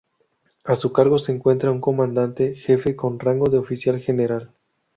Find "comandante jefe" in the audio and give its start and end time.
1.79-2.95